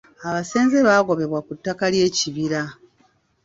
Abeesenza 0.27 0.77
baagobebwa 0.87 1.39
ku 1.45 1.51
ttaka 1.57 1.85
ly'ekibira. 1.93 2.61